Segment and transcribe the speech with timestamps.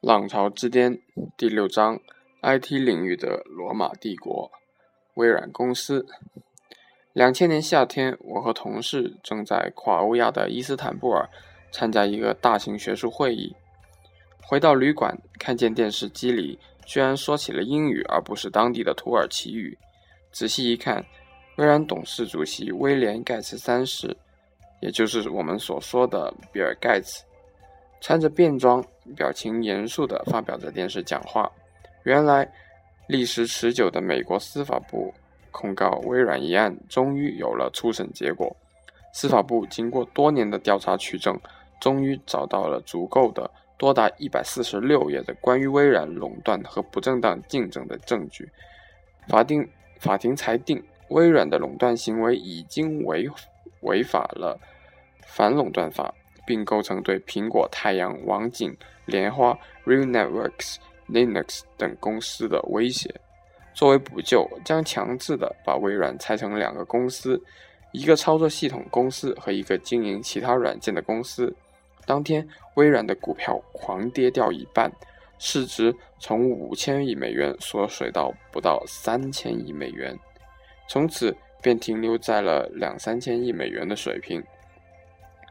[0.00, 0.98] 浪潮之巅
[1.36, 2.00] 第六章
[2.40, 4.50] ：IT 领域的罗马帝国。
[5.12, 6.06] 微软公司。
[7.12, 11.28] 两千年夏天，我和同事正在跨欧亚的伊斯坦布尔
[11.70, 13.54] 参加一个大型学术会议。
[14.42, 19.76] 回到旅馆，看见电视机里居然说起了英语，而不是当地的土耳其语。
[20.32, 21.04] 仔细一看，
[21.56, 24.16] 微软董事主席威廉·盖茨三世，
[24.80, 27.22] 也就是我们所说的比尔·盖茨。
[28.02, 28.82] 穿着便装，
[29.14, 31.50] 表情严肃地发表着电视讲话。
[32.04, 32.50] 原来，
[33.08, 35.12] 历时持久的美国司法部
[35.50, 38.54] 控告微软一案终于有了初审结果。
[39.12, 41.38] 司法部经过多年的调查取证，
[41.80, 48.48] 终于找到了足够的多达一百四十六页的关于微软垄断和不正当竞争的证据。
[49.28, 49.68] 法定
[49.98, 53.28] 法庭裁定，微软的垄断行为已经违
[53.82, 54.58] 违法了
[55.26, 56.14] 反垄断法。
[56.46, 60.76] 并构成对苹果、太阳、网景、莲花、Real Networks、
[61.08, 63.14] Linux 等公司的威胁。
[63.72, 67.40] 作为补救，将强制的把微软拆成两个公司：
[67.92, 71.54] 一个操作系统公司和一个经营其他软件的公司。
[72.04, 74.90] 当天，微软的股票狂跌掉一半，
[75.38, 80.18] 市值从五千亿美元缩水到不到三千亿美元，
[80.88, 84.42] 从此便停留在了两三千亿美元的水平。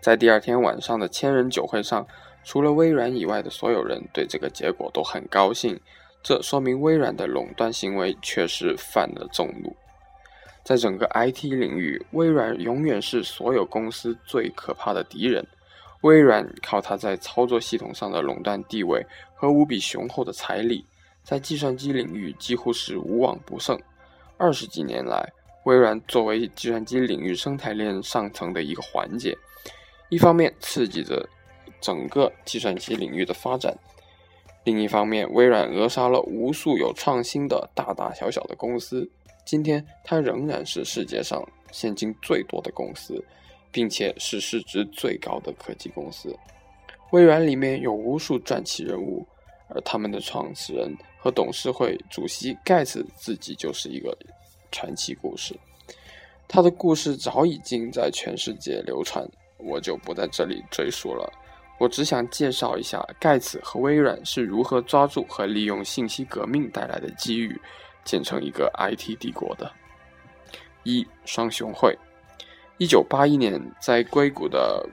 [0.00, 2.06] 在第二天晚上的千人酒会上，
[2.44, 5.78] 除了微软以外的所有人对这个结果都很高兴。
[6.22, 9.74] 这说明微软的垄断行为确实犯了众怒。
[10.64, 15.46] 在整个 IT 领域，微软永远是所有公司最可怕的敌人。
[16.00, 20.84] 微软靠它在操作系统上的垄断地位和无比雄厚的财力，
[21.22, 23.78] 在计算机领域几乎是无往不胜。
[24.36, 25.32] 二十几年来，
[25.64, 29.36] 微软作为计算机领域生态链上层的一个环节。
[30.08, 31.28] 一方面刺激着
[31.80, 33.76] 整个计算机领域的发展，
[34.64, 39.08] 另一方面，微软扼杀了无数有创新的大大小小的公司。
[39.44, 43.24] 今天，它仍然是世界上现金最多的公司，
[43.70, 46.36] 并且是市值最高的科技公司。
[47.12, 49.26] 微软里面有无数传奇人物，
[49.68, 54.16] 而他们的创始人和董事会主席盖茨自己就是一个
[54.72, 55.56] 传奇故事。
[56.48, 59.24] 他的故事早已经在全世界流传。
[59.66, 61.30] 我就不在这里赘述了，
[61.78, 67.60] 我只想介绍一下盖茨和微软是如何抓住和利用信息革命带来的机遇，
[68.04, 69.70] 建成一个 IT 帝国的。
[70.84, 71.98] 一双雄会，
[72.78, 74.88] 一九八一年，在硅谷的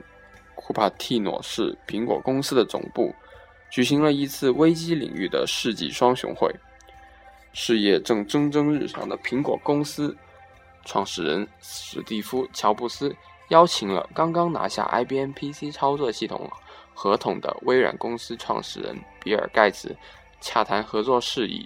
[0.56, 3.14] 库帕蒂诺市苹果公司的总部，
[3.70, 6.52] 举行了一次危机领域的世纪双雄会。
[7.52, 10.16] 事业正蒸蒸日上的苹果公司
[10.84, 13.14] 创始人史蒂夫·乔布斯。
[13.54, 16.50] 邀请了刚刚拿下 IBM PC 操作系统
[16.92, 19.96] 合同的微软公司创始人比尔·盖茨
[20.40, 21.64] 洽谈合作事宜。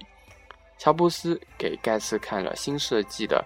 [0.76, 3.42] 乔布斯给盖茨看了新设计的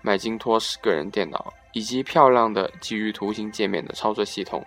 [0.00, 4.64] 麦金托斯个人电脑以及漂亮的基于图形界面的操作系统，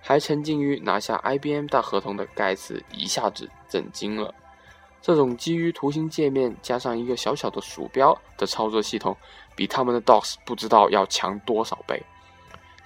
[0.00, 4.34] 还沉浸于拿下 IBM 大合同的盖茨一下子震惊了。
[5.02, 9.14] 这种基于图形界面加上一个小小的鼠标的操作系统，
[9.54, 12.02] 比他们的 DOS 不知道要强多少倍。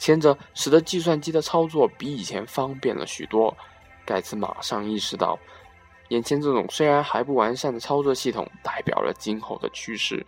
[0.02, 3.56] 前者使得计算机的操作比以前方便了许多。
[4.04, 5.38] 盖茨马上意识到，
[6.08, 10.26] 眼前这种虽然还不完善的操作系统代表了今后的趋势，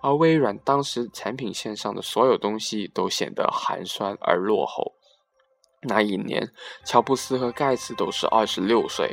[0.00, 4.92] 而微软当时产品线上的所有东西都显得寒酸而落后。
[5.82, 6.44] 那一年，
[6.84, 9.08] 乔布斯和盖茨都是二十六岁，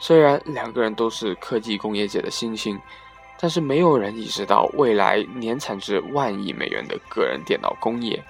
[0.00, 2.76] 虽然两个人都是科技工业界的新星，
[3.38, 8.20] 但是没有人意识到未来年产值万亿美元的个人电脑工业。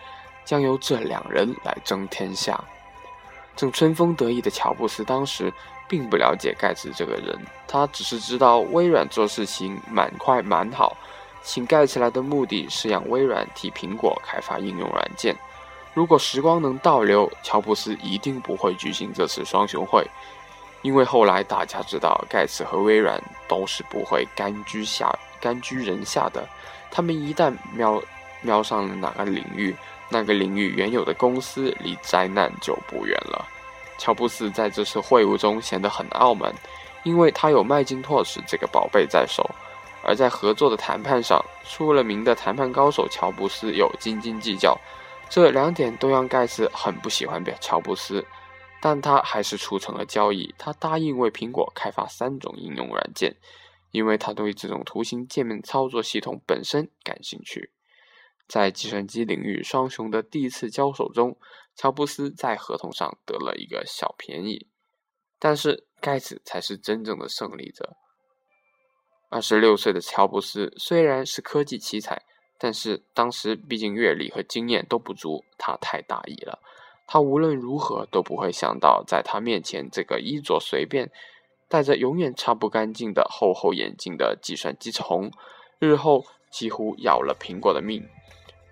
[0.45, 2.63] 将由这两人来争天下。
[3.57, 5.53] 正春风得意的乔布斯当时
[5.89, 7.39] 并不了解盖茨这个人，
[7.69, 10.97] 他只是知道微软做事情蛮快蛮好，
[11.43, 15.37] 请盖茨来的目的是让微软替苹果开发应用软件。
[15.93, 20.05] 如果时光能倒流，乔布斯一定不会举行这次双雄会，
[20.83, 26.45] 因为后来大家知道盖茨和微软都是不会甘居下甘居人下的，
[26.91, 28.03] 他们一旦瞄
[28.41, 29.73] 瞄上了哪个领域。
[30.15, 33.45] 那个领域原有的公司离灾难就不远了。
[33.99, 36.55] 乔布斯在这次会晤中显得很傲慢，
[37.03, 39.45] 因为他有麦金托什这个宝贝在手。
[40.05, 44.79] 而在合作的谈判上，出了名的谈判高手乔布斯又斤斤计较，
[45.29, 48.25] 这两点都让盖茨很不喜欢乔布斯。
[48.81, 53.35] 但他还是促成了交易，他答应为苹果开发三种应用软件，
[53.91, 57.71] 因为他对这种图形界面操作系统本身感兴趣。
[58.47, 61.37] 在计算机领域双雄的第一次交手中，
[61.75, 64.69] 乔布斯在合同上得了一个小便宜，
[65.39, 67.97] 但是盖茨才是真正的胜利者。
[69.31, 72.23] 二十六岁的乔布斯虽然是科技奇才，
[72.59, 76.61] 但是当时毕竟阅历和经验都不足，他太大意了。
[77.07, 81.11] 他无论如何都不会想到，在他面前这个衣着随便、
[81.69, 85.31] 戴着永远擦不干净的厚厚眼镜的计算机虫，
[85.81, 88.09] 日后几乎要了苹果的命。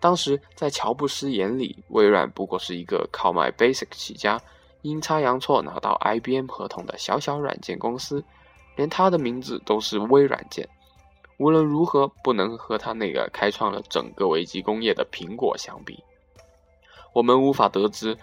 [0.03, 4.37] 当时在乔布斯眼里，微软不过是一个靠卖 Basic 起家、
[4.81, 8.25] 阴差阳错拿到 IBM 合同的小小软件公司，
[8.75, 10.69] 连他的名字都是微软件。
[11.39, 16.03] 无论如何，不能和他那个开创了整个微机工业的苹果相比。
[17.13, 18.19] 我们无法得知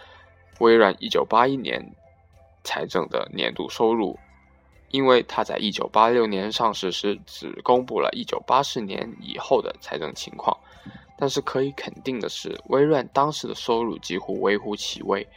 [0.60, 1.96] 微软1981年
[2.66, 4.20] 财政的年度收入，
[4.92, 10.58] 因为它在1986年上市时只公布了1984年以后的财政情况。
[11.22, 15.28] 但是可以肯定的是，微软当时的收入几乎微乎其微，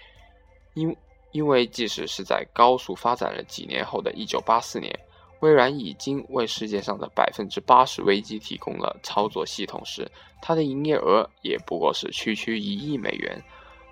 [0.75, 0.97] 因
[1.33, 4.97] 因为即使是在高速发展了几年后的1984年，
[5.41, 10.09] 微软已经为世界上的百分之八十微机提供了操作系统时，
[10.41, 13.43] 它的营业额也不过是区区一亿美元。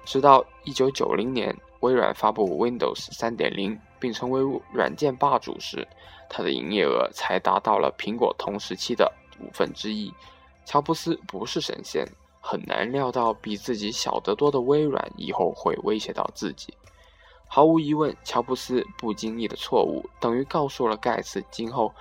[0.05, 4.41] 直到一九九零年，微软发布 Windows 三点零，并成为
[4.73, 5.85] 软件霸主时，
[6.29, 10.13] 它的营业额才达到了苹果同时期的五分之一。
[10.71, 12.07] 乔布斯不是神仙，
[12.41, 16.73] 很难料到比自己小得多的微软以后会威胁到自己。
[17.49, 21.93] 毫无疑问，乔布斯不经意的错误等于告诉了盖茨今后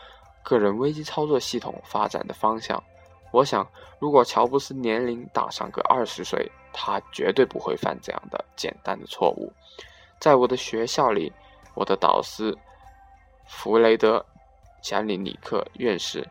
[0.43, 2.79] 个人危机操作系统发展的方向。
[3.31, 3.67] 我想，
[3.97, 9.51] 如果乔布斯年龄大上个二十岁，他绝对不会犯这样的简单的错误。
[10.19, 11.33] 在我的学校里，
[11.73, 12.55] 我的导师
[13.47, 14.19] 弗雷德·
[14.87, 16.23] 贾里尼克院士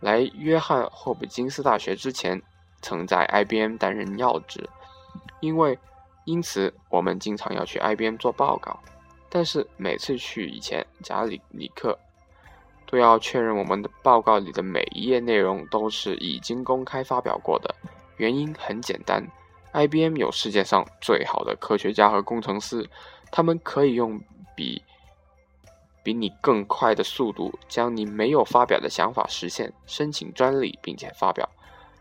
[0.00, 2.40] 来约翰霍普金斯大学之前，
[2.82, 4.68] 曾在 IBM 担任要职，
[5.40, 5.78] 因为
[6.24, 8.78] 因此我们经常要去 IBM 做报告。
[9.28, 11.96] 但是每次去以前，贾里尼克
[12.86, 17.74] 都要确认我们的报告里的每一页内容都是已经公开发表过的。
[18.16, 19.24] 原因很简单。
[19.72, 22.84] IBM 有世界上最好的科学家和工程师，
[23.30, 24.20] 他们可以用
[24.56, 24.82] 比
[26.02, 31.48] 比你更快的速度将你没有发表的想法实现，申请专利并且发表。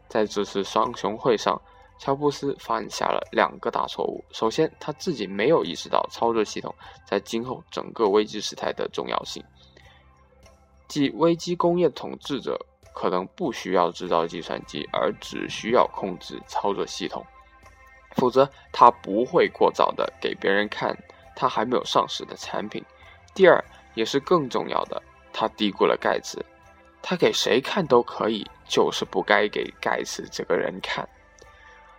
[0.07, 1.61] 在这次双雄会上，
[1.99, 4.23] 乔布斯犯下了两个大错误。
[4.31, 6.73] 首先，他自己没有意识到操作系统
[7.05, 9.43] 在今后整个危机时代的重要性，
[10.87, 12.57] 即危机工业统治者
[12.93, 17.23] 可能不需要制造计算机，而只需要控制操作系统。
[18.15, 20.97] 否则，他不会过早的给别人看
[21.35, 22.83] 他还没有上市的产品。
[23.35, 23.63] 第二，
[23.93, 25.01] 也是更重要的，
[25.33, 26.43] 他低估了盖茨。
[27.01, 31.07] 他给谁看都可以，就是不该给盖茨这个人看。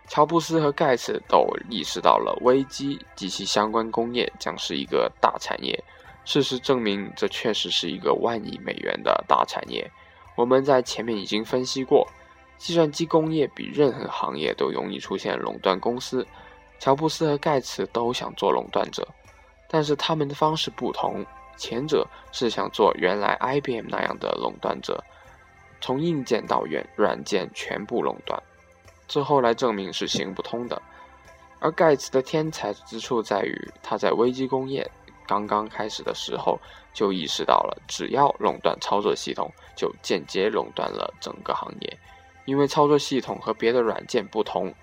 [0.07, 5.83] 乔布斯和盖茨都意识到了危机及其相关工业将是一个大产业。
[6.23, 9.89] 事实证明，这确实是一个万亿美元的大产业。
[10.35, 12.07] 我们在前面已经分析过。
[12.57, 16.23] 计算机工业比任何行业都容易出现垄断公司，
[16.77, 19.07] 乔布斯和盖茨都想做垄断者，
[19.67, 21.25] 但是他们的方式不同。
[21.57, 25.03] 前者是想做原来 IBM 那样的垄断者，
[25.79, 28.41] 从硬件到软软件全部垄断，
[29.07, 30.81] 这后来证明是行不通的。
[31.59, 34.89] 而盖茨的天才之处在于，他在危机工业
[35.27, 36.59] 刚刚开始的时候
[36.91, 41.97] 就意识到了，只要垄断操作系统，就间接垄断了整个行业。
[42.45, 44.73] 因为操作系统和别的软件不同，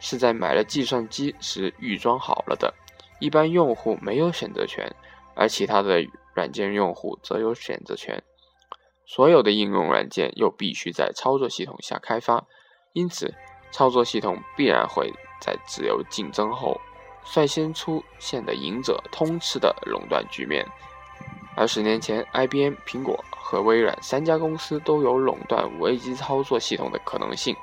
[0.00, 2.72] 是在买了计算机时预装好了的，
[3.20, 4.90] 一般用户没有选择权，
[5.38, 6.04] 而其他的
[6.34, 8.22] 软件用户则有选择权。
[9.06, 12.44] 所有的应用软件又必须在操作系统下开发，
[12.92, 13.32] 因此
[13.70, 16.78] 操作系统必然会在自由竞争后
[17.24, 20.66] 率先出现的赢者通吃的垄断局面。
[21.56, 27.56] 而十年前，IBM、苹果和微软三家公司都有垄断危机操作系统的可能性。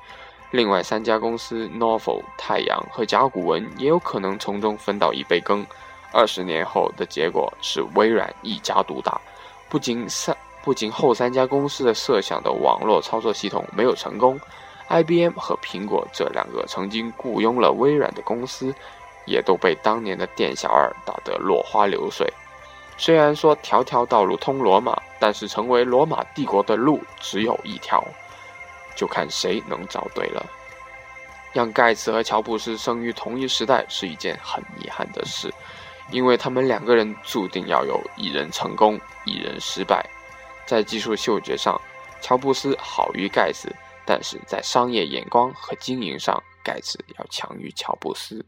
[0.52, 5.66] 另外三家公司 Novell、太阳和甲骨文也有可能从中分到一杯羹。
[6.12, 9.20] 二十年后的结果是微软一家独大。
[9.70, 14.40] 不仅三，不仅后三家公司的设想的网络操作系统没有成功
[14.90, 18.74] ，IBM 和苹果这两个曾经雇佣了微软的公司，
[19.26, 22.32] 也都被当年的店小二打得落花流水。
[22.98, 28.02] 虽然说条条道路通罗马，但是成为罗马帝国的路只有一条，
[28.96, 30.46] 就看谁能找对了。
[31.52, 35.54] 让盖茨和乔布斯生于同一时代是一件很遗憾的事，
[36.12, 40.08] 因为他们两个人注定要有一人成功，一人失败。
[40.66, 41.80] 在技术嗅觉上，
[42.22, 43.74] 乔布斯好于盖茨，
[44.06, 48.44] 但是在商业眼光和经营上，盖茨要强于乔布斯。